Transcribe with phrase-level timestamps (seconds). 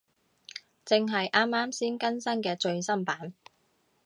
[0.83, 3.35] 正係啱啱先更新嘅最新版